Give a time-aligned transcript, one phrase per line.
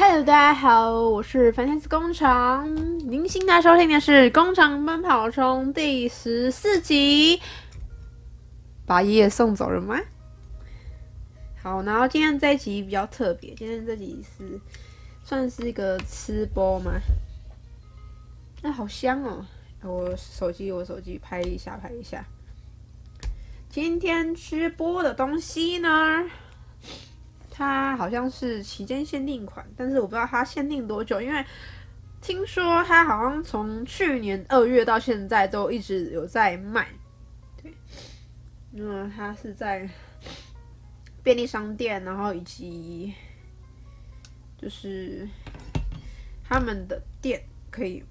[0.00, 2.72] Hello，大家好，我是凡天斯工厂。
[3.10, 7.42] 您现在收听的是《工厂奔跑中》第十四集。
[8.86, 9.98] 把爷爷送走了吗？
[11.60, 14.60] 好，然后今天这一集比较特别，今天这集是
[15.24, 16.92] 算是一个吃播吗？
[18.62, 19.44] 那、啊、好香哦！
[19.82, 22.24] 我手机，我手机拍一下，拍一下。
[23.68, 26.24] 今天吃播的东西呢？
[27.58, 31.44] 它好像是期间限定款，但是我不知道它限定多久，因为
[32.20, 36.88] 听说它好像从去年二月到现在都一直有在卖。
[37.60, 37.74] 对，
[38.74, 39.90] 嗯，它是在
[41.24, 43.12] 便利商店，然后以及
[44.56, 45.28] 就是
[46.44, 48.04] 他们的店可以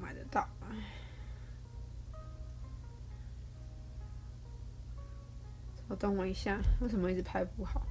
[0.00, 0.44] 买得到。
[5.86, 7.86] 我等我一下，为什么一直拍不好？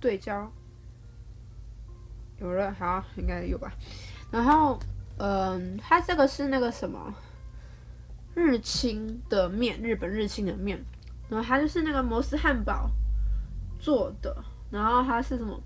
[0.00, 0.50] 对焦
[2.40, 3.72] 有了，好，应该有吧。
[4.30, 4.78] 然后，
[5.16, 7.12] 嗯，它这个是那个什么
[8.34, 10.84] 日清的面，日本日清的面。
[11.28, 12.90] 然后它就是那个摩斯汉堡
[13.80, 14.36] 做的。
[14.70, 15.60] 然后它是什么？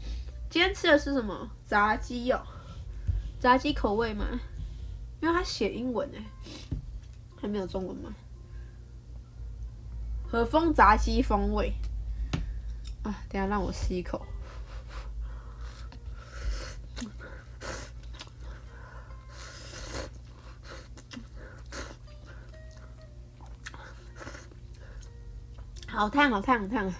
[0.48, 1.50] 今天吃的是什么？
[1.66, 2.40] 炸鸡哦，
[3.38, 4.24] 炸鸡口味嘛。
[5.20, 6.24] 因为它写英文哎，
[7.40, 8.12] 还没有中文吗？
[10.26, 11.72] 和风炸鸡风味。
[13.02, 14.24] 啊，等下让我吸一口。
[25.88, 26.92] 好烫，好烫，好烫！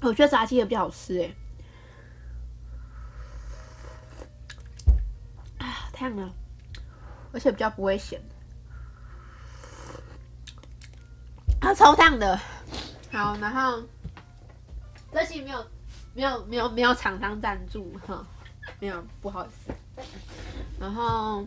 [0.00, 1.34] 我觉得炸鸡也比较好吃哎。
[5.58, 6.34] 啊，烫了，
[7.32, 8.20] 而且比较不会咸。
[11.74, 12.38] 超烫的，
[13.10, 13.82] 好，然后
[15.12, 15.66] 这期没有
[16.14, 18.24] 没有没有没有厂商赞助哈，
[18.78, 19.72] 没有，不好意思。
[20.78, 21.46] 然后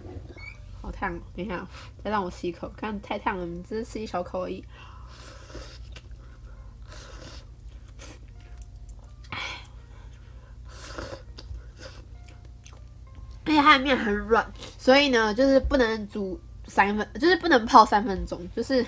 [0.81, 1.65] 好烫，等一下
[2.03, 4.65] 再让我吸一口，看太烫了，你只是吃一小口而已。
[13.47, 18.85] 而且它的面很软，所以呢，就是不能煮三分，就是不能泡三分钟，就是。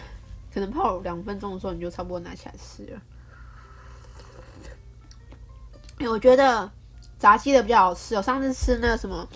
[0.58, 3.00] 可能泡两分钟的时候，你就差不多拿起来吃了。
[6.00, 6.68] 欸，我觉得
[7.20, 8.16] 炸鸡的比较好吃。
[8.16, 9.28] 我上次吃那个什么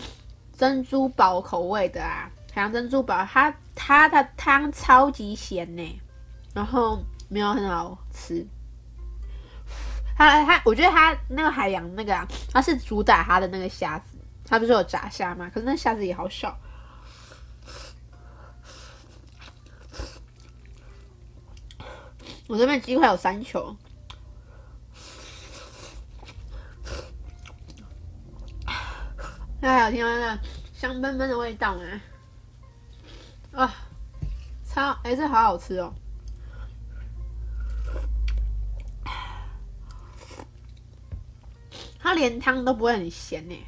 [0.58, 6.02] 珍珠堡口味的啊，海洋珍珠堡，它它的汤超级咸呢，
[6.56, 7.00] 然后
[7.30, 8.44] 没有很好吃。
[10.18, 15.52] 它它，我觉得它那个海洋那个啊，它是主打它的那个虾子，它不是有炸虾吗？
[15.54, 16.58] 可是那虾子也好小。
[22.51, 23.73] 我这边鸡块有三球，
[29.62, 30.39] 大家有听到那个
[30.73, 31.81] 香喷喷的味道吗？
[33.53, 33.73] 啊，
[34.66, 35.94] 超哎、欸，这好好吃哦！
[42.00, 43.66] 它连汤都不会很咸呢，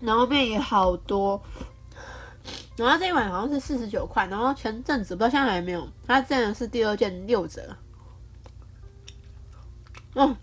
[0.00, 1.44] 然后面也好多。
[2.78, 7.76] 然后这一碗好像是四十九块，然后前阵子不知道现在还有没有，它这样是第二件六折。
[10.14, 10.36] 嗯，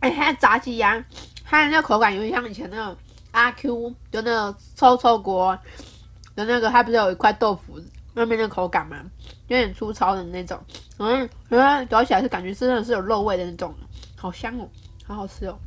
[0.00, 1.02] 哎，它炸鸡呀，
[1.44, 2.96] 它的那个口感有点像以前那种
[3.30, 5.58] 阿 Q，就那个臭臭锅
[6.34, 7.80] 的那个，它不是有一块豆腐
[8.14, 8.96] 外面那口感吗？
[9.48, 10.62] 有点粗糙的那种，
[10.98, 13.74] 嗯，然后嚼起来是感觉真的是有肉味的那种，
[14.16, 14.68] 好香哦，
[15.06, 15.58] 好好吃哦。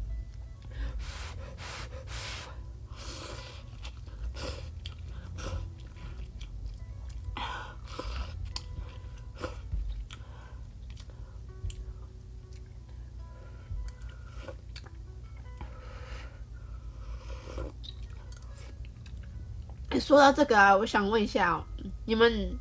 [20.03, 21.63] 说到这个啊，我想问一下哦，
[22.05, 22.51] 你们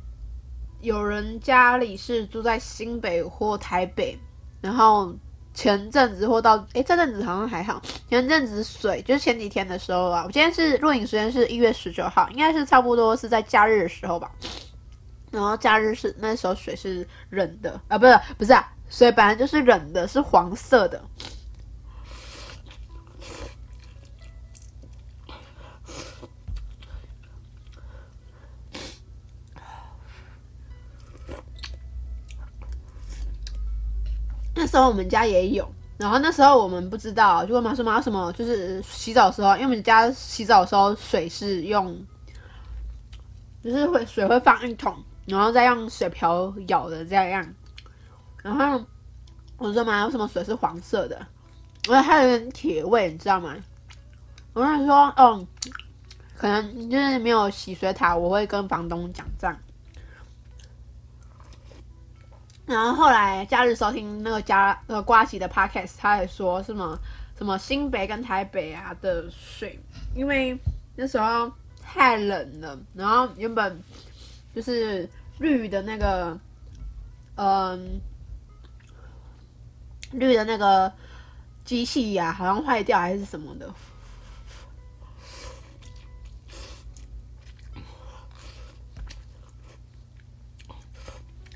[0.79, 4.17] 有人家里是住在新北或台北，
[4.61, 5.13] 然后
[5.53, 14.31] 前阵子或到诶，这阵子好像还好，前阵子水就是前几天的时候啊，我今天是录影时间是一月十九号，应该是差不多是在假日的时候吧，
[15.29, 21.03] 然后假日是那时候水是冷的啊，不是不是啊，水本来就是冷的，是黄色的。
[34.73, 41.95] 时候我们家也有，然后那时候我们不知道，就问妈说妈什么，就是洗澡的时候，因为我们家洗澡的时候水是用，
[43.63, 44.97] 就是会水会放一桶，
[45.27, 47.47] 然后再用水瓢舀的这样。
[48.41, 48.83] 然后
[49.57, 51.23] 我说妈，为什么水是黄色的？
[51.87, 53.55] 我觉得它有点铁味，你知道吗？
[54.53, 55.47] 我跟你说，嗯，
[56.35, 59.55] 可能就是没有洗水塔，我会跟房东讲这样。
[62.65, 66.97] 然后后来假日收听那个加呃瓜吉的 podcast，他也说什么
[67.37, 69.77] 什么新北跟台北啊的水，
[70.15, 70.57] 因为
[70.95, 71.51] 那时候
[71.81, 73.77] 太冷了，然后原本
[74.55, 76.39] 就是绿的那个
[77.35, 77.99] 嗯
[80.11, 80.91] 绿的那个
[81.65, 83.69] 机器呀、好像坏掉还是什么的，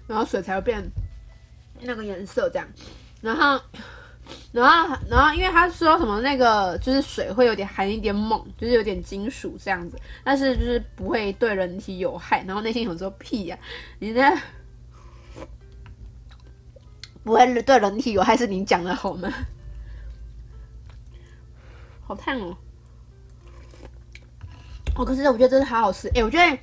[0.07, 0.83] 然后水才会变。
[1.80, 2.68] 那个颜色这样，
[3.21, 3.62] 然后，
[4.51, 12.44] 然后，然后，因为他说什么那个就是水会有点含一点锰，就是有点金属这样子，但是就是不会对人体有害。
[12.48, 13.56] 然后内心有时候屁呀、
[14.00, 14.21] 你这
[17.24, 19.31] 不会对人体有害是你讲的好吗？
[22.07, 22.57] 好烫哦！
[24.95, 26.57] 哦，可是我觉得真的好好吃，哎，我觉得。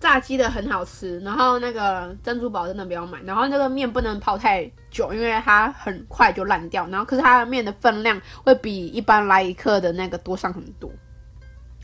[0.00, 6.86] 炸鸡的很好吃，然后那个珍珠堡真的不要买，然后那个面不能泡太久，因为它很快就烂掉。
[6.86, 10.88] 然后可是它的面的分量会比一般来一克的那个多上很多，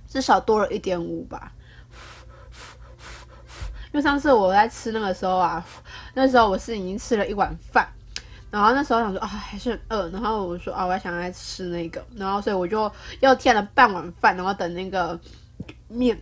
[0.07, 1.51] 至少多了一点五吧。
[3.93, 5.65] 因为上次我在吃那个时候啊，
[6.15, 7.89] 那时候我是已经吃了一碗饭，
[8.49, 15.19] 然后那时候想说啊还是很饿，然后我说啊我还想再吃那个，然后所以我就又添了半碗饭，然后等那个
[15.89, 16.17] 面。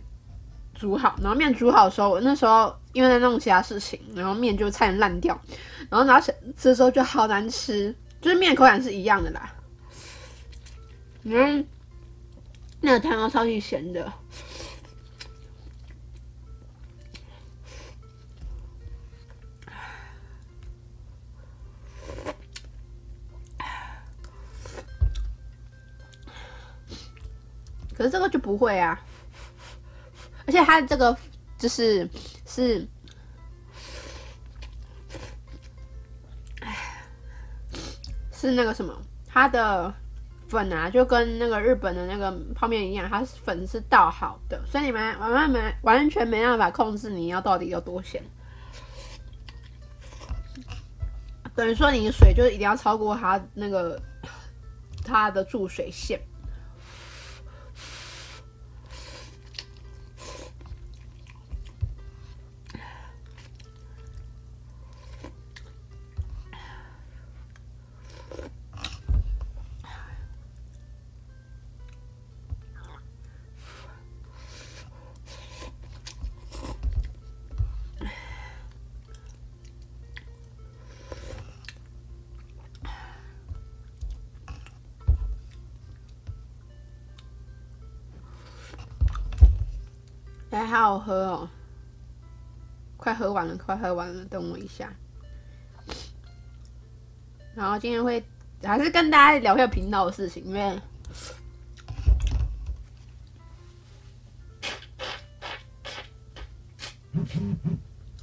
[0.73, 5.39] 煮好，然后面煮好的时候，我那时候因为在弄其他事情，然后面就差点烂掉，
[5.89, 9.53] 然后拿起吃的时候就好难吃，就是面口感是一样的啦。
[11.23, 11.65] 嗯，
[12.81, 14.11] 那个汤超级咸的。
[27.95, 28.99] 可是这个就不会啊。
[30.45, 31.15] 而且它这个
[31.57, 32.07] 就是
[32.45, 32.87] 是，
[36.59, 36.75] 哎
[38.31, 38.93] 是那个什么，
[39.25, 39.93] 它的
[40.47, 48.21] 粉啊，就跟那个日本的那个泡面一样，它粉是倒好的，所以你们完完没完全没办法控制你要到底有多咸。
[51.55, 54.01] 等于说你的水就是一定要超过它那个
[55.05, 56.19] 它的注水线。
[90.57, 91.49] 还好好喝哦，
[92.97, 94.93] 快喝完了，快喝完了，等我一下。
[97.55, 98.23] 然后今天会
[98.63, 100.79] 还是跟大家聊一下频道的事情，因为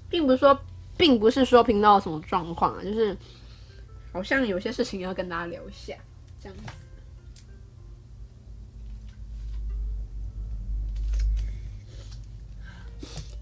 [0.09, 0.59] 并不是说，
[0.97, 3.17] 并不是说频道有什么状况啊，就是
[4.13, 5.95] 好像有些事情要跟大家聊一下，
[6.41, 6.65] 这样子。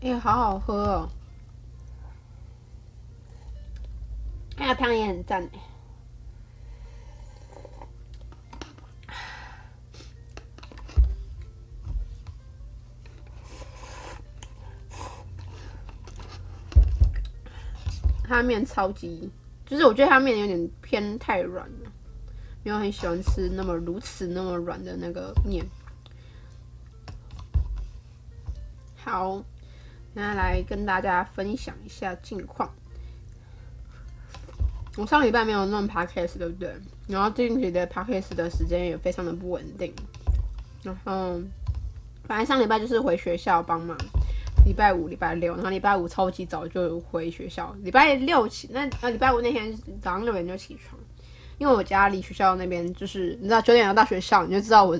[0.00, 1.09] 哎、欸，好好喝哦！
[4.57, 5.49] 哎呀，汤也很赞。
[18.23, 19.28] 它面超级，
[19.67, 21.90] 就是我觉得它面有点偏太软了，
[22.62, 25.67] 没有很喜欢吃那么如此那么软的那个面。
[28.97, 29.43] 好。
[30.19, 32.69] 现在来跟大家分享一下近况。
[34.97, 36.75] 我上礼拜没有弄 podcast，对不对？
[37.07, 39.95] 然后近期的 podcast 的时间也非常的不稳定。
[40.83, 41.41] 然后，
[42.25, 43.97] 反正上礼拜就是回学校帮忙，
[44.67, 47.73] 礼拜五、礼拜六，然后礼拜五超级早就回学校。
[47.85, 49.73] 礼拜六起，那呃礼拜五那天
[50.03, 51.01] 早上六点就起床，
[51.59, 54.99] 因为我家离学校那边就是你知道九点要到学校，你就知道我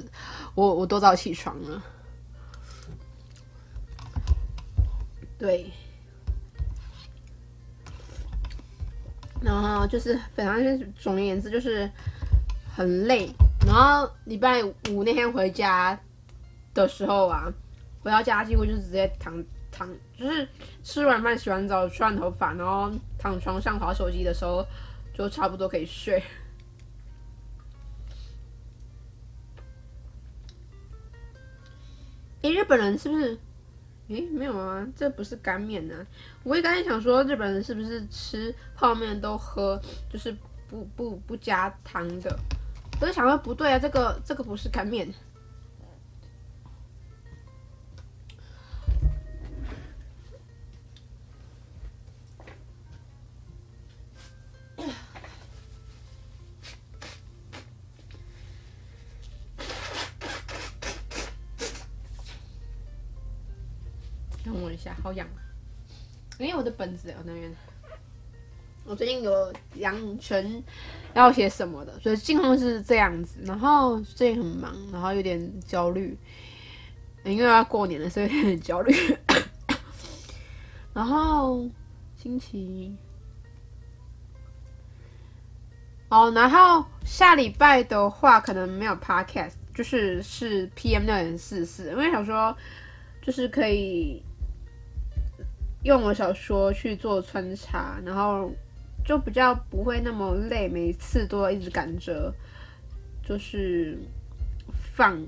[0.55, 1.83] 我我多早起床了。
[5.39, 5.71] 对，
[9.41, 11.89] 然后就是，反正就是总而言之，就是
[12.75, 13.31] 很累。
[13.65, 15.99] 然后礼拜五那天回家
[16.75, 17.45] 的时候啊，
[18.03, 19.33] 回到家几乎就直接躺
[19.71, 20.49] 躺，就是
[20.83, 24.67] 吃完饭、洗完澡、吹完头发，然后躺床上划手机的时候，
[25.15, 26.21] 就差不多可以睡。
[32.43, 33.39] 诶，日本人是不是？
[34.09, 35.95] 诶，没有啊，这不是干面呢、
[36.43, 40.35] 我也刚才想说，日本人是不是吃泡面都喝，就是
[40.69, 42.39] 不不不加汤的？
[43.01, 45.07] 我就想说不对啊，这个这个不是干面。
[64.95, 65.39] 好痒啊！
[66.39, 67.51] 因为我的本子在那边。
[68.85, 70.65] 我最近有养成
[71.13, 73.39] 要写什么的，所以近况是这样子。
[73.45, 76.17] 然后最近很忙，然后有点焦虑，
[77.23, 78.95] 因为要过年了，所以有点焦虑。
[80.95, 81.69] 然后
[82.17, 82.97] 星期
[86.09, 92.57] 哦，然后下礼拜的话可能没有 podcast，就是是 PM 六点四四，因为想说
[93.21, 94.23] 就是可以
[95.89, 98.53] 用我小说去做穿插，然后。
[99.05, 102.31] 就比较不会那么累，每次都要一直赶着，
[103.25, 103.99] 就是
[104.95, 105.19] 放，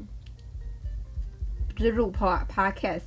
[1.75, 3.01] 就是录 pod podcast。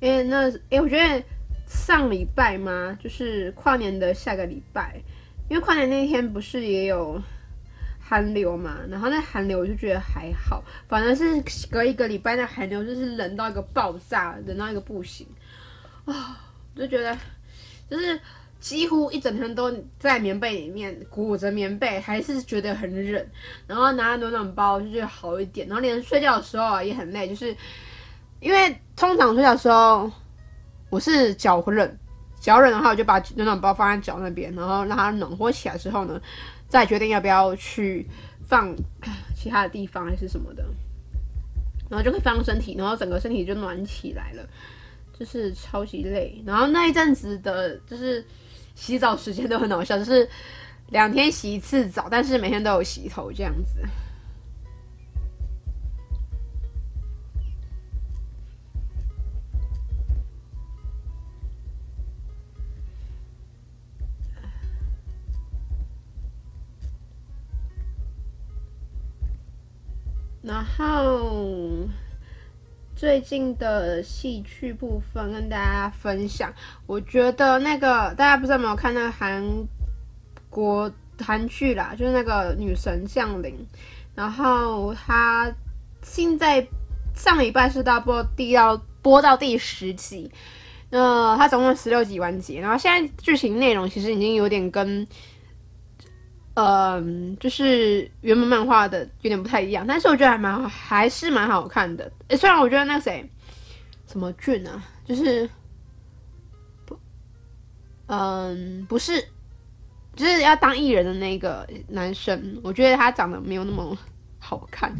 [0.00, 1.22] 因为那，哎，我觉得
[1.66, 4.98] 上礼拜嘛，就是跨年的下个礼拜，
[5.50, 7.22] 因为跨年那天不是也有。
[8.08, 15.26] 寒流嘛，然后那寒流我就觉得还好，反正是隔一个礼拜那寒流就是冷到一个爆炸，冷到一个不行
[16.06, 16.16] 啊、哦，
[16.74, 17.14] 就觉得
[17.90, 18.18] 就是
[18.60, 23.26] 几乎一整天都在棉被里面裹着棉被，还是觉得很冷，
[23.66, 27.54] 然后拿暖暖包就觉得好一点，然后连睡觉的时候啊也很累，就是
[28.40, 30.10] 因为通常睡觉的时候
[30.88, 31.98] 我是脚冷，
[32.40, 36.18] 脚冷的话我就把暖暖包放在脚那边，然后让它暖和起来之后呢。
[36.68, 38.06] 再决定要不要去
[38.46, 38.74] 放
[39.34, 40.64] 其他的地方还是什么的，
[41.88, 44.48] 然后就可以放身体，然后整个身体就暖起来了，
[45.18, 46.42] 就是超级累。
[46.46, 48.24] 然后那一阵子的，就是
[48.74, 50.28] 洗澡时间都很好笑，就是
[50.90, 53.80] 两天洗一次澡，但是每天都有洗头这样子。
[70.48, 71.86] 然后
[72.96, 76.50] 最近的戏剧部分跟大家分享，
[76.86, 79.44] 我觉得那个大家不知道有没有看那个韩
[80.48, 80.90] 国
[81.20, 83.54] 韩剧啦，就是那个女神降临，
[84.14, 85.52] 然后他
[86.00, 86.66] 现在
[87.14, 90.32] 上礼拜是到播第到播到第十集，
[90.88, 95.06] 那他总共十六集完结，然后现在剧情内容其实已经有点跟。
[96.60, 102.10] 嗯，就是原本漫画的有点不太一样，但是我觉得还蛮好，还是蛮好看的。
[102.26, 103.30] 诶，虽然我觉得那个谁，
[104.08, 105.48] 什么俊啊，就是，
[108.08, 109.24] 嗯，不是，
[110.16, 113.96] 就是要当艺人的那个男生，我觉得他长得没有那么
[114.40, 114.92] 好看。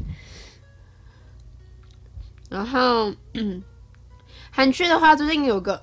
[2.48, 3.12] 然后，
[4.52, 5.82] 韩剧的话，最近有个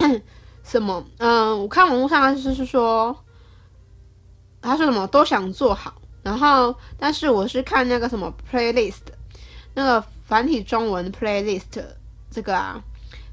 [0.64, 3.14] 什么，嗯，我看网络上就是说。
[4.60, 9.06] 他说什么都想做好，然后但是我是看那个什么 playlist，
[9.74, 11.82] 那个繁体中文 playlist
[12.30, 12.82] 这个啊，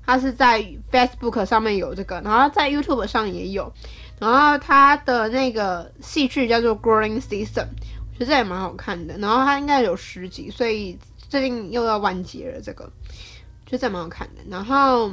[0.06, 3.74] 他是在 Facebook 上面有这个，然后在 YouTube 上也有，
[4.20, 7.68] 然后他的那个戏剧叫做 Growing Season，
[8.14, 12.90] 我觉得这也蛮好看的，然后他应该有十集，所以最近又要完结了，这个
[13.66, 15.12] 就这蛮好看的，然后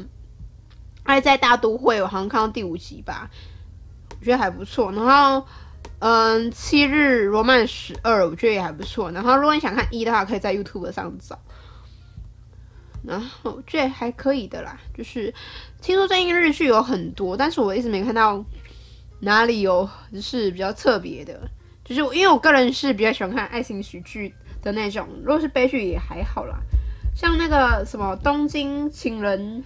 [1.05, 3.31] 爱在大都会，我好像看到第五集吧，
[4.21, 5.47] 我觉得还不错，然后。
[6.05, 9.13] 嗯，七日罗曼史二，我觉得也还不错。
[9.13, 11.39] 然后，如果你想看一的话，可以在 YouTube 上找。
[13.05, 14.77] 然后，我觉得还可以的啦。
[14.93, 15.33] 就是
[15.81, 18.45] 听说最近日剧有很多，但是我一直没看到
[19.21, 21.49] 哪里有就是比较特别的。
[21.85, 26.59] 就是因为我个人是比较喜欢看爱情喜剧的那种，如果是悲剧也还好啦。
[27.15, 29.63] 像那个什么《东京情人》，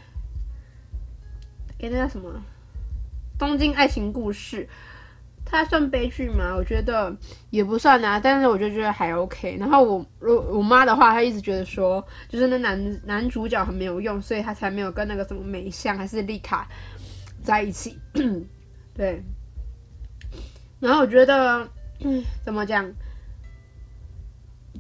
[1.81, 2.29] 哎，那叫什么
[3.39, 4.65] 《东京爱情故事》。
[5.49, 6.55] 它算悲剧吗？
[6.57, 7.17] 我觉得
[7.51, 9.57] 也不算啊，但是我就觉得还 OK。
[9.59, 16.69] 然后我我我妈的话，她一直觉得说，就是那男男主角很没有用，所以她才没有跟那个什么美香还是丽卡
[17.43, 17.97] 在一起。
[18.93, 19.23] 对。
[20.81, 21.67] 然后我觉得，
[22.01, 22.93] 嗯，怎么讲？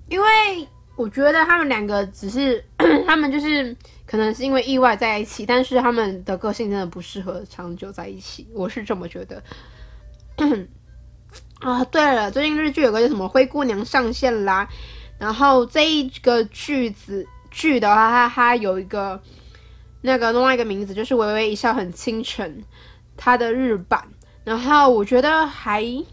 [0.08, 0.26] 因为
[0.96, 2.62] 我觉得他们两个只是，
[3.06, 9.42] 他们就是可能是因为意外在一起，但是他们的个性真的不适合长久在一起，我是这么觉得。
[11.60, 14.68] 啊，对了，最近日剧有个叫什么《灰姑娘》上线啦，
[15.18, 19.20] 然后这一个句子剧的话，它它有一个
[20.02, 22.46] 那个另外一个名字，就是《微微一笑很倾城》，
[23.16, 24.06] 它的日版。
[24.44, 26.04] 然后我觉得还，因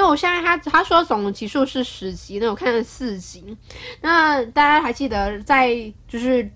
[0.00, 3.54] 为我现在他他说总集数是十集，那我看了四集。
[4.00, 6.50] 那大家还记得在就是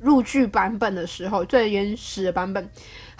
[0.00, 2.68] 入剧版本的时候，最原始的版本，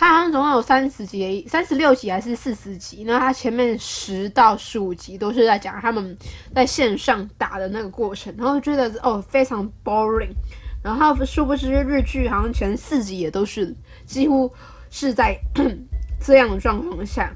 [0.00, 3.04] 它好像总共有三十集、三十六集还是四十集？
[3.06, 6.16] 那它前面十到十五集都是在讲他们
[6.54, 10.32] 在线上打的那个过程，然后觉得哦非常 boring。
[10.82, 13.76] 然后殊不知日剧好像前四集也都是
[14.06, 14.50] 几乎
[14.90, 15.38] 是在。
[16.22, 17.30] 这样的状况下，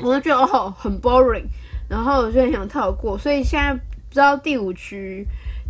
[0.00, 1.44] 我就觉得哦很 boring，
[1.88, 5.24] 然后我就很想跳过，所以现在不知道第五局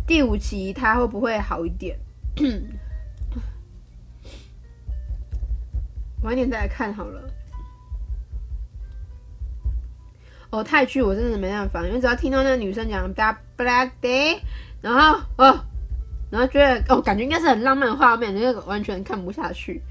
[0.07, 1.95] 第五集它会不会好一点，
[6.23, 7.21] 晚点再来看好了。
[10.51, 14.39] 哦，泰剧我真的没办法，因为只要听到那个女生讲 black day，
[14.81, 15.65] 然后哦，
[16.29, 19.81] 然后觉得哦感觉应该是很浪漫的画面，那个完全看不下去。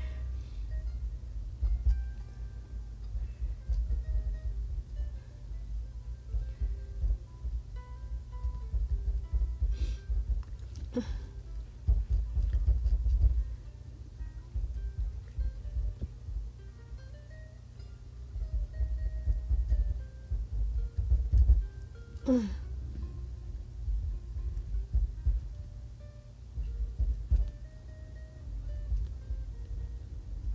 [22.31, 22.49] 嗯，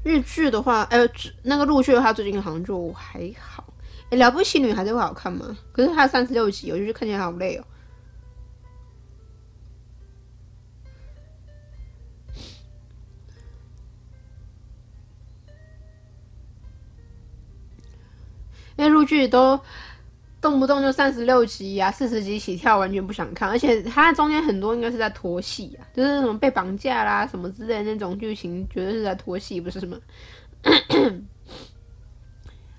[0.03, 1.09] 日剧的话，呃，
[1.42, 3.74] 那个陆剧的话，最近好像就还好。
[4.11, 5.57] 哎，了不起女孩子会好看吗？
[5.72, 7.66] 可是它三十六集，我就是看起来好累哦。
[19.13, 19.59] 剧都
[20.41, 23.47] 动不动就三十六集啊、四十集起跳，完全不想看。
[23.47, 29.95] 而且它中间很多应该是在拖戏啊，就是什么被绑架啦、什么之类那种剧情，绝对是在拖戏，不是什么。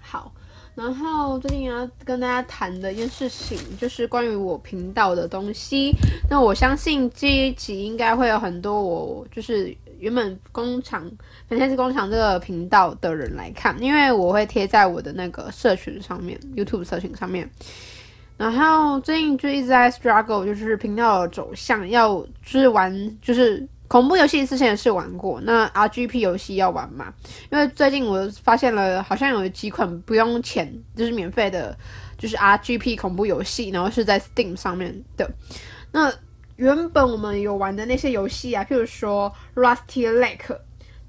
[0.03, 0.33] 好，
[0.75, 5.93] 然后最近要跟大家谈的一件事情，就是关于我频道的东西。
[6.29, 9.73] 那我相信这一集应该会有很多我就是。
[9.99, 11.11] 原本工厂，
[11.49, 17.49] 本来是工厂这个频道的人来看，因为我会贴在我的那个社群上面，YouTube 社群上面。
[18.37, 27.15] 然后最近就一直在 struggle，就是频道走向，要就是玩，就是恐怖游戏之前也是玩过，那 RGP 游戏要玩嘛？
[27.53, 31.77] 因为最近我发现了，好像有几款不用钱，就是免费的，
[32.19, 35.31] 就是 RGP 恐怖游戏，然后是在 Steam 上面的，
[35.93, 36.13] 那。
[36.57, 40.57] 原本我们有玩的那些游戏啊，譬如说 Rusty Lake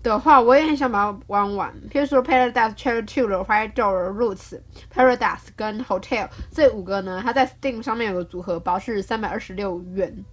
[0.01, 1.73] 的话，我也很想把它玩完。
[1.91, 4.60] 譬如说 Paradise Charity 的 White Door Roots
[4.93, 10.23] Paradise 跟 Hotel 这五个呢，它在 Steam 上面有个组合包是三百二十六元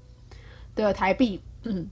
[0.75, 1.89] 的台币，嗯，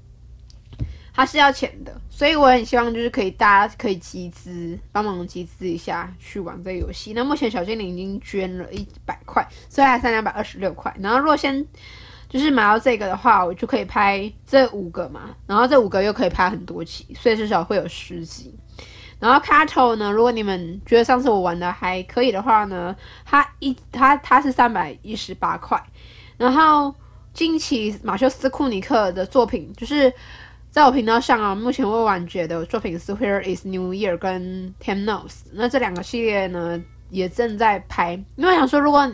[1.13, 7.13] 它是要钱的，所以我很希望就是可以大家可以集资，帮忙集资一下去玩这个游戏。
[7.13, 10.95] 那目前小精灵已经捐了一百块，所以还剩两百二十六块。
[11.01, 11.67] 然后如果先
[12.31, 18.55] 就是买到这个的话，我就可以拍这五个嘛，然后这五个又可以拍很多集，所以至少会有十集。
[19.19, 25.83] 然后卡头呢，如果你们觉得上次我玩的还可以的话呢，它一它它是三百一十八块。
[26.39, 26.95] 然后
[27.35, 30.13] 近期马修斯库尼克的作品，就是
[30.71, 39.13] 在我频道上啊，目前未完结的作品是《Here Is New Year》跟《Ten Nose》，那这两个系列呢也正在拍，因为想说如果。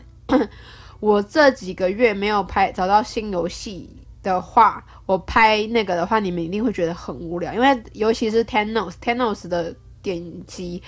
[1.01, 3.89] 我这几个月没有拍找到新游戏
[4.23, 10.83] 的话，我拍那个的话，你们一定会觉得很无聊，因为尤其是 Tenos Tenos 的点击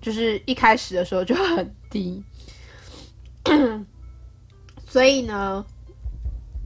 [0.00, 2.22] 就是一开始的时候就很低，
[4.86, 5.64] 所以呢，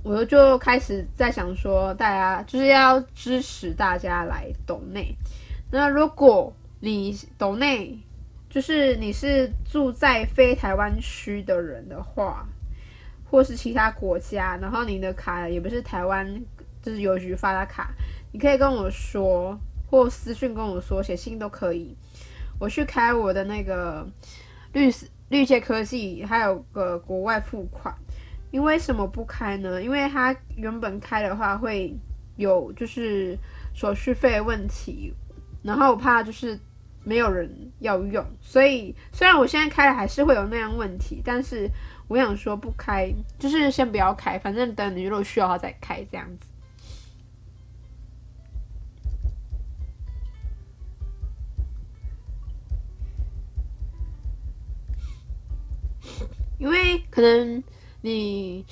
[0.03, 5.15] 我就开始在想说，大家就是要支持大家来抖内。
[5.71, 7.99] 那如果你抖内，
[8.49, 12.49] 就是你是住在非台湾区的人的话。
[13.35, 16.25] 或是其他国家，然后你的卡也不是台湾，
[16.81, 17.91] 就是邮局发的卡，
[18.31, 19.59] 你可以跟我说，
[19.91, 21.97] 或私讯跟我说，写信都可以。
[22.61, 24.09] 我去开我的那个
[24.73, 24.89] 绿
[25.31, 27.93] 绿界科技，还有个国外付款，
[28.53, 29.83] 因为什么不开呢？
[29.83, 31.93] 因为它原本开的话会
[32.37, 33.37] 有就是
[33.75, 35.13] 手续费问题，
[35.61, 36.57] 然后我怕就是
[37.03, 41.69] 没有人要用，所以虽然我现在开了还是会有那样问题，但是
[42.07, 46.47] 我想说不开，就是先不要开，反正等你如果需要它再开这样子。
[56.59, 57.63] 因为可能
[58.01, 58.65] 你，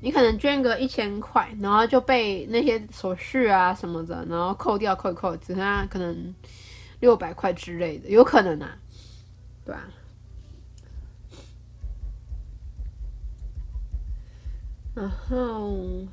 [0.00, 6.34] 你可能捐个一千块，然后就被那些手续啊什么的，然后扣掉扣扣，只剩下可能
[7.00, 8.78] 六百块之类的，有可能啊，
[9.64, 9.88] 对吧？
[14.96, 16.06] 然后。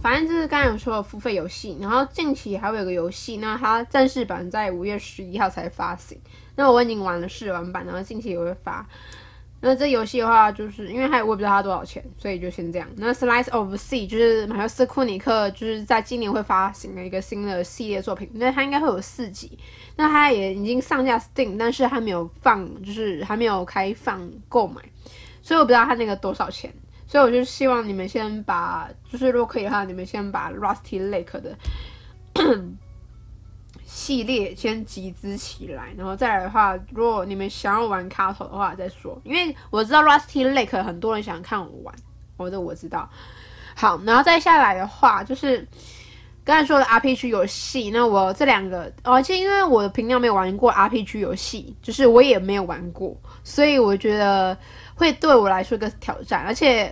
[0.00, 6.18] 反正就是刚才有说付费游戏，然后近期还会有个游戏，那它正式版在五月十一号才发行。
[6.56, 8.86] 那我已经玩了试玩版，然后近期也会发。
[9.64, 12.88] 那这游戏的话，就是因为还我也不知道它多少钱，所以就先这样。
[12.96, 19.56] 那 Slice of Sea 就是马修斯库尼克就是在今年会发行的一个新的系列作品，那它应该会有四集。
[19.94, 24.82] 那它也已经上架 Steam，但是还没有放，就是还没有开放购买，
[25.42, 26.72] 所以我不知道它那个多少钱。
[27.12, 31.54] 所以我就希望你们先把，就是如果可以的话，你们先把 Rusty Lake 的
[33.84, 39.20] 系列先集资起来，然后再来的话，如果你们想要玩卡头的话再说。
[39.24, 41.94] 因为我知道 Rusty Lake 很多人想看我玩，
[42.38, 43.06] 我的我知道。
[43.76, 45.68] 好，然后再下来的话，就是
[46.42, 54.56] 刚才说的 RPG 游戏，那我这两个，而且因为我的频道没有玩过 RPG 游戏，就是我也没有玩过，所以我觉得
[54.94, 56.90] 会对我来说一个挑战，而且。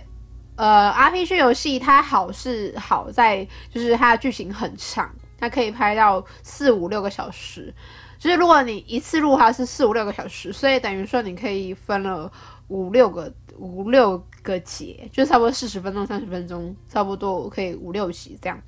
[0.61, 3.43] 呃，RPG 游戏它好是好在，
[3.73, 7.73] 就是它的剧情很长，它可以拍到四五六个小时。
[8.19, 12.31] 就是如果你一次录它是四五六个小时，所以等于说你可以分了
[12.67, 18.61] 五六个五六个节，就差不多四十分钟、三十分钟，差不多可以五六集这样，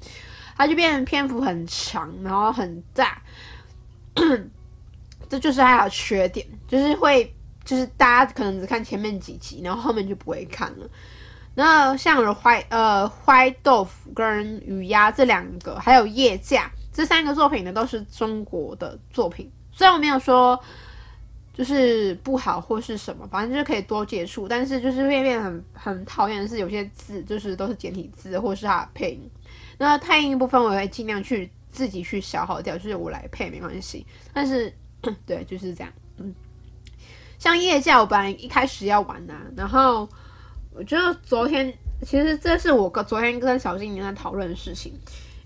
[0.58, 3.21] 它就变成篇幅很长，然后很大。
[5.29, 7.32] 这就是它的缺点，就是会
[7.63, 10.89] 就是大家可能只看前面几集，然后后面就不会看了。
[11.56, 19.52] 那像有坏呃坏豆腐跟雨鸭这两个，还有夜驾这三个作品呢，都是中国的作品。
[19.72, 20.60] 虽然我没有说
[21.54, 29.30] 就是不好或是什么，反正就是可以多接触，但是就是会变很很讨厌的是有些字就是都是简体字，或是它的配音。
[29.78, 34.04] 那配音部分我会尽量去自己去消耗掉，就是我来配没关系。
[34.34, 34.74] 但是
[35.28, 35.94] 对，就是这样。
[36.18, 36.34] 嗯，
[37.38, 40.10] 像夜驾我本来一开始要玩的，啊，然后。
[40.76, 44.94] 我觉得昨天其实这是我跟昨天跟小精灵在讨论的事情，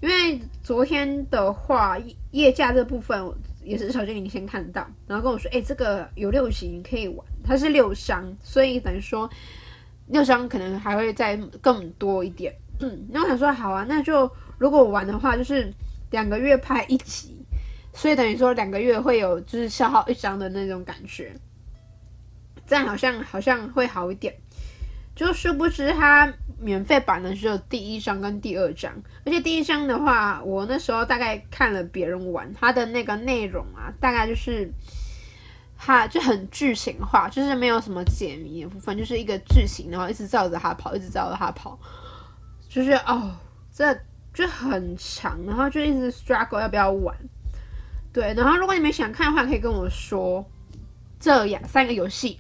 [0.01, 3.29] 因为昨天的话夜夜驾这部分
[3.63, 9.29] 也是小精灵先看到，然后跟我说：“哎、这个有六集可以玩，它是六箱，所以等于说
[10.07, 15.71] 六箱可能还会再更多一点。”嗯，然后我想说好啊，那就如果我玩的话，就是
[16.11, 17.45] 两个月拍一集，
[17.93, 21.33] 所以等于说两个月会有就是消耗一张的那种感觉，
[22.65, 24.33] 这样好像好像会好一点。
[25.17, 28.93] 就殊不知，它免费版的只有第一章跟第二章，
[29.25, 34.71] 而且第一章的话，我那时候大概看了别人玩，它的那个内容啊，大概就是
[35.75, 41.79] 它就很剧情化，就是没有什么解谜的部分，就是一个剧情，然后一直照着它跑，一直照着它跑，
[42.69, 43.35] 就是哦，
[43.73, 43.91] 这
[44.35, 47.17] 就很长，然后就一直 struggle 要不要玩。
[48.13, 50.45] 对，然后如果你们想看的话，可以跟我说。
[51.19, 52.39] 这样三个游戏。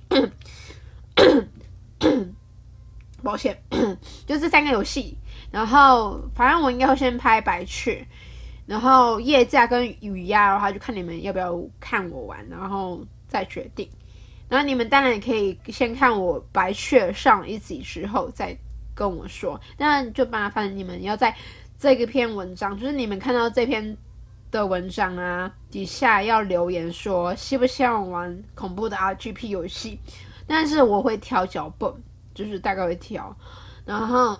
[3.27, 3.61] 抱歉，
[4.25, 5.17] 就这三个游戏，
[5.51, 8.07] 然后反正我应该会先拍白雀，
[8.65, 13.85] 然后夜驾跟雨鸭的话，就看你们要不要看我玩，然后再决定。
[14.47, 18.57] 然后你们当然也可以先看我白雀上一集之后再
[18.95, 21.35] 跟我说，那就麻烦你们要在
[21.77, 23.97] 这个篇文章，就是你们看到这篇
[24.51, 29.99] 的文章啊底下要留言说，希不希望玩恐怖的 RGP 游戏，
[30.47, 31.93] 但是我会挑脚本。
[32.37, 33.35] 就是大概会挑，
[33.83, 34.39] 然后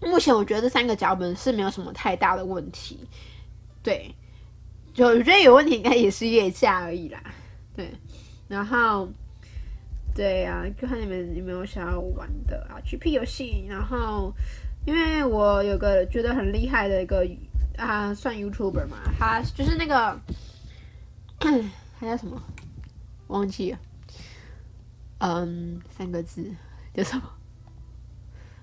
[0.00, 3.00] 目前我觉得这三个脚本是没有什么太大的问题，
[3.82, 4.14] 对，
[4.94, 7.20] 就我觉得有问题应该也是夜驾而已啦，
[7.74, 7.92] 对，
[8.46, 9.08] 然后
[10.14, 14.32] 对、啊，就看你们有没有想要玩的啊，GP 游戏，然后
[14.86, 17.26] 因为我有个觉得很厉害的一个
[17.76, 20.20] 啊，算 YouTuber 嘛，他就是那个
[21.98, 22.40] 他叫什么？
[23.26, 23.78] 忘记了，
[25.18, 26.54] 嗯，三个字。
[26.98, 27.22] 叫什么？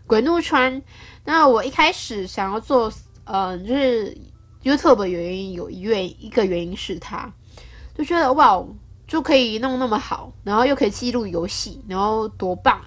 [0.06, 0.82] 鬼怒川。
[1.24, 2.92] 那我一开始想要做，
[3.24, 4.16] 嗯，就是
[4.64, 7.32] YouTube 的原因有一原一个原因是他，
[7.98, 8.64] 就觉得哇，
[9.08, 12.82] 就可以弄那么好，然后又可以记录游戏，然后多棒。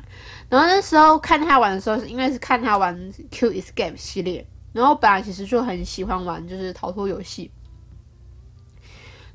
[0.48, 7.50] 然后那时候看他玩的时候，是因为是看他玩 Q Escape 系列，然后本来其实就很喜欢玩就是逃脱游戏。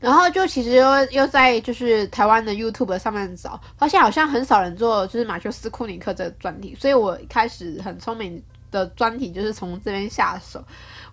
[0.04, 10.62] 然后就其实又又在就是台湾的 YouTube 上面找，发现好像很少人做就是马修斯库尼克这个专题，所以我一开始很聪明的专题就是从这边下手，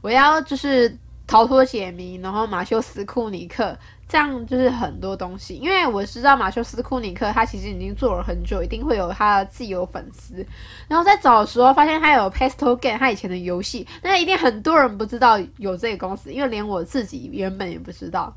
[0.00, 0.92] 我要就是
[1.24, 10.44] 逃脱解谜，然后马修斯库尼克这样就是很多东西，因为我知道马修斯库尼克他其实已经做了很久，一定会有他自己有粉丝，
[10.88, 18.34] 然后在找的时候发现他有 Pastel Game 他以前的游戏，那一定很多人不知道有这个公司，因为连我自己原本也不知道。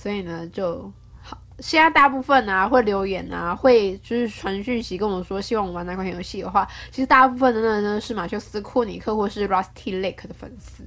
[0.00, 1.36] 所以呢，就好。
[1.58, 10.84] 现在大部分啊会留言啊，会就是传讯息跟我说，希望我玩那款游戏的话，其实大部分的呢呢是马修斯库尼克或是 Rusty Lake 的粉丝，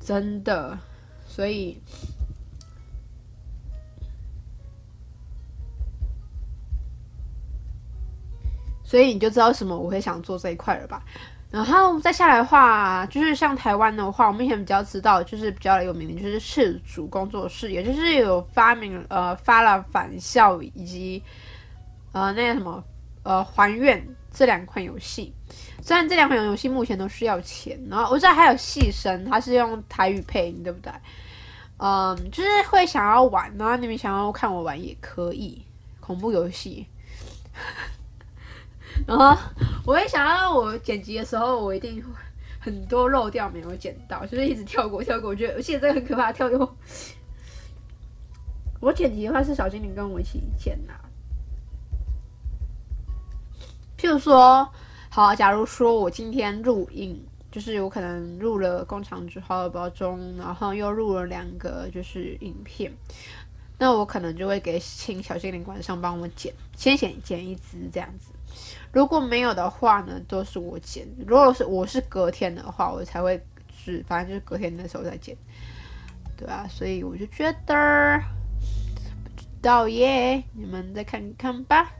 [0.00, 0.76] 真的。
[1.28, 1.80] 所以，
[8.82, 11.04] 所以你就知道什么我会想做这一块了吧？
[11.50, 21.22] 然后再下来的话，就是像台湾的话，我目前比较知道，就是比较有名的，就是赤足工作室，也就是有发明呃发了返校以及
[22.12, 22.82] 呃那个什么
[23.22, 25.32] 呃还愿这两款游戏。
[25.80, 30.92] 虽然这两款游戏目前都是要钱，然后我知道还有戏声，它是用台语配音，对不对？
[31.78, 35.64] 嗯，就是会想要玩，然后你们想要看我玩也可以，
[36.00, 36.86] 恐怖游戏。
[39.06, 39.36] 然后
[39.84, 42.10] 我会想到我剪辑的时候，我一定会
[42.60, 45.30] 很多漏掉没有剪到，就是一直跳过跳过。
[45.30, 46.76] 我觉得我记得这个很可怕，跳过。
[48.80, 50.92] 我剪辑的话是小精灵跟我一起剪的。
[53.98, 54.68] 譬如说，
[55.08, 57.18] 好，假如说我今天录音，
[57.50, 62.92] 就是有可能录了工厂之后包中，然后又录了两个就是影片，
[63.78, 68.30] 那我可能就会给请小精灵晚上帮我剪，先剪剪一支这样子。
[68.92, 71.06] 如果没有的话呢，都是我剪。
[71.26, 73.40] 如果是我是隔天的话，我才会
[73.70, 75.36] 是，反正就是隔天的时候再剪，
[76.36, 78.20] 对啊，所以我就觉得
[79.22, 81.92] 不知道耶，你们再看看吧。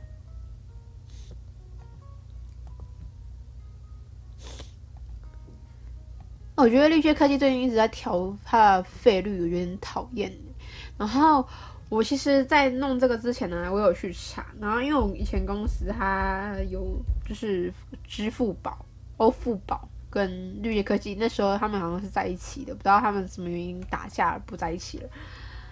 [6.55, 10.33] 我觉得绿界科技最近一直在调它的费率，有点讨厌。
[10.97, 11.47] 然后。
[11.89, 17.73] 我其实，在弄这个之前呢，我有去查，然后因为我以前公司它有就是
[18.05, 18.85] 支付宝、
[19.19, 25.09] 欧付宝跟绿叶科技，那时候他们好像是在一起的，不知道他们什么原因打架不在一起了。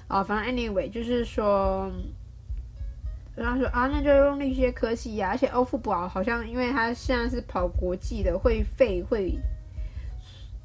[0.06, 1.90] 啊，反正 anyway 就是说，
[3.34, 9.36] 然后说啊，那就用绿叶科技呀，而且欧付宝好像因为它现在是跑国际的，会费会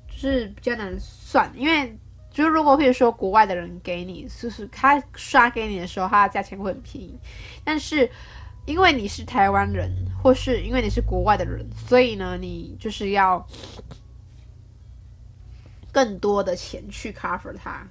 [0.07, 1.97] 就是比较难算，因为。
[2.31, 7.19] 就是如果譬如说国外的人给你，就是他刷给你的时候，他的价钱会很便宜。
[7.63, 8.09] 但是
[8.65, 13.45] 因为你是台湾人，或是因为你是国外的人，所以呢，你就是要
[15.91, 17.85] 更多的钱去 cover 他。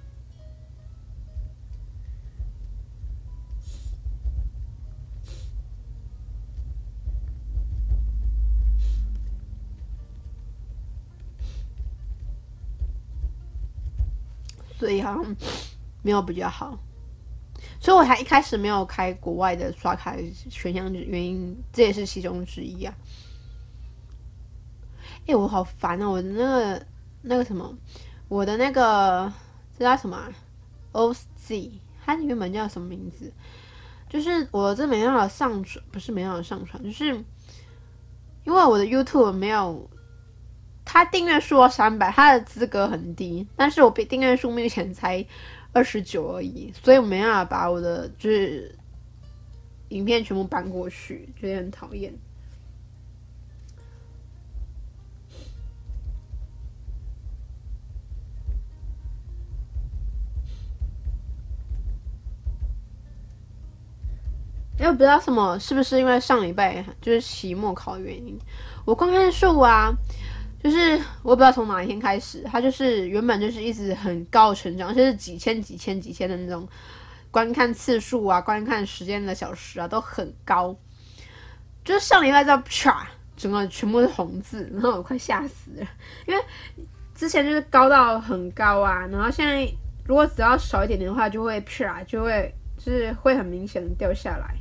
[14.78, 15.36] 所以好像
[16.02, 16.78] 没有比较好，
[17.80, 20.16] 所以我还一开始没有开国外的刷卡
[20.48, 22.94] 选项的原因，这也是其中之一啊。
[25.26, 26.08] 哎、我好烦啊！
[26.08, 26.86] 我的那个
[27.22, 27.76] 那个什么，
[28.28, 29.30] 我的那个
[29.76, 30.32] 这叫什么、
[30.92, 31.70] ？OZ，
[32.04, 33.32] 它原本叫什么名字？
[34.08, 37.16] 就是我这没办法上传，不是没办法上传，就是
[38.44, 39.90] 因为我的 YouTube 没有。
[40.90, 45.24] 他订阅数要三百，他的资格很低，但是我比订阅数目前才
[45.70, 48.74] 二十九而已，所以我没办法把我的就是
[49.90, 52.12] 影片全部搬过去，觉得很讨厌。
[64.80, 68.38] 因为不知道什么，是不是因为上礼拜就是期末考的原因，
[68.86, 69.94] 我观看数啊。
[70.62, 76.68] 就是我不知道从哪一天开始，它就是原本就是一直很高成长，就是几千几千几千的那种
[77.30, 80.76] 观看次数啊，观看时间的小时啊都很高。
[81.84, 82.94] 就是上礼拜在唰，
[83.36, 85.86] 整个全部是红字，然后我快吓死了，
[86.26, 86.44] 因为
[87.14, 89.66] 之前就是高到很高啊，然后现在
[90.04, 94.54] 如果只要少一点点的话，就会唰，就会就是会很明显的掉下来。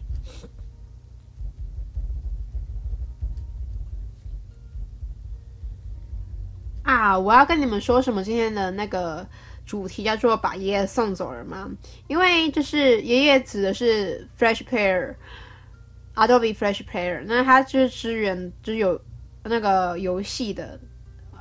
[6.87, 8.23] 啊，我要跟你们说什么？
[8.23, 9.27] 今天的那个
[9.65, 11.69] 主题叫做把爷爷送走了吗？
[12.07, 18.97] 因为就是爷爷指的是 Flash Player，Adobe Flash Player，那它就是支援就是有
[19.43, 20.79] 那个游戏的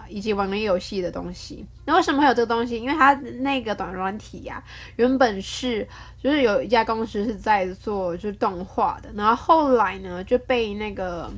[0.09, 1.64] 以及网络游戏的东西。
[1.85, 2.80] 那为什么会有这个东西？
[2.80, 4.61] 因为它那个短软体呀、
[4.96, 5.87] 原本是
[6.20, 11.30] 就是有一家公司是在做就是动画的，然后后来呢就被那个。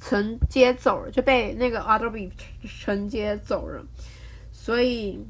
[0.00, 2.30] 承接走了，就被那个 Adobe
[2.64, 3.84] 承接走了，
[4.50, 5.24] 所以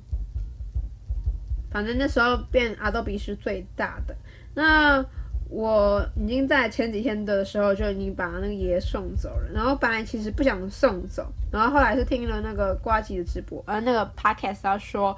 [1.70, 4.16] 反正那时候变 Adobe 是最大的。
[4.54, 5.04] 那
[5.48, 15.16] 我已经在前几天的时候就已经把那个爷爷送走了，然后本来其实不想送走，然后后来是听了那个呱吉的直播，呃，那个 Podcast 他说。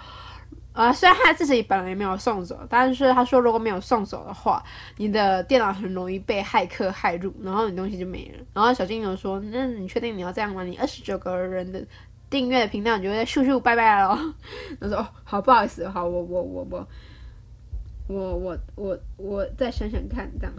[0.74, 4.62] 呃，虽然他自己本来也没有送走，但是他说如果没有送走的话，
[4.96, 8.44] 你的电脑很容易被骇客骇入，然后你东西就没了。
[8.54, 10.64] 然后小金牛说：“那你确定你要这样吗？
[10.64, 11.84] 你二十九个人的
[12.30, 14.18] 订阅的频道，你就会咻咻拜拜了。
[14.80, 16.88] ”他说：“哦，好，不好意思，好，我我我我
[18.08, 20.54] 我我我我再想想看，这样。”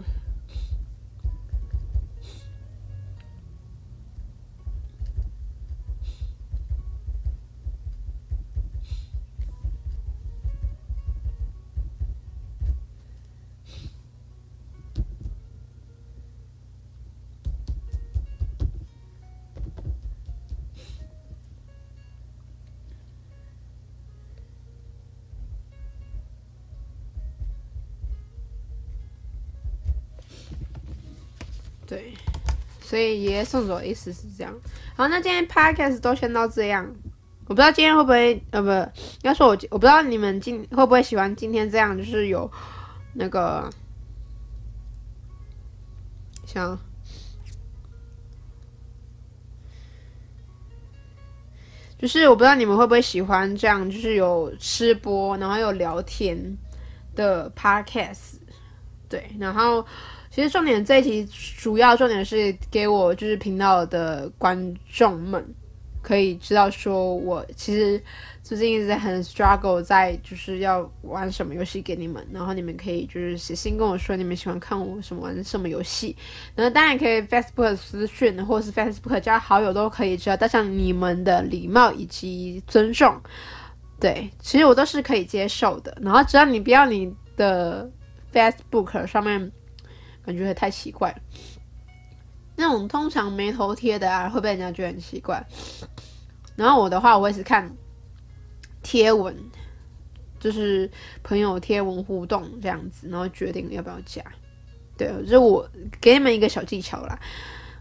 [32.94, 34.54] 所以爷爷送走的意思是这样。
[34.94, 36.88] 好，那今天 podcast 都先到这样。
[37.46, 42.48] 我不知道今天会不会，呃，不，应该说我我不知道你们今会不会喜欢今天这样，就是有
[43.12, 43.68] 那个
[46.46, 46.78] 像，
[51.98, 56.56] 就是我不知道你们会不会喜欢这样，就是有吃播，然后有聊天
[57.16, 58.36] 的 podcast。
[59.08, 59.84] 对，然后。
[60.34, 61.24] 其实重点这一题
[61.56, 65.46] 主要重点是给我就是频道的观众们
[66.02, 68.02] 可以知道，说我其实
[68.42, 76.16] 最近一直在很 struggle 在就是要玩什么游戏给你们，然后你们可以就是写信跟我说你们喜欢看我什么玩什么游戏，
[76.56, 83.16] 然后当然可以 Facebook 私讯或是 Facebook 加好友都可以，只要带上你们的礼貌以及尊重，
[84.00, 85.96] 对，其实我都是可以接受的。
[86.02, 87.88] 然后只要你不要你的
[88.32, 89.52] Facebook 上面。
[90.24, 91.14] 感觉太奇怪，
[92.56, 95.44] 那种通常没头贴的啊，会被人家觉得很奇怪。
[96.56, 97.70] 然后我的话，我也是看
[98.82, 99.36] 贴文，
[100.38, 100.90] 就是
[101.22, 104.22] 朋友贴文互动这样子，然后决定要不要加。
[104.96, 105.68] 对，就是我
[106.00, 107.18] 给你们一个小技巧啦。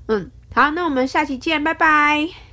[0.07, 2.52] 嗯，好，那我们下期见，拜拜。